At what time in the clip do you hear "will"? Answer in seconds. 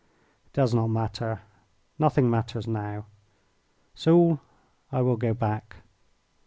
5.03-5.15